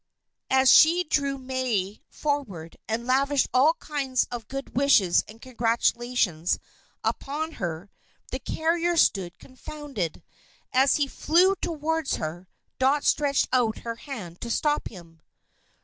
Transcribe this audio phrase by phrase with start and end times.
[0.49, 6.57] As she drew May forward and lavished all kinds of good wishes and congratulations
[7.03, 7.91] upon her,
[8.31, 10.23] the carrier stood confounded.
[10.73, 12.47] As he flew towards her,
[12.79, 15.21] Dot stretched out her hand to stop him.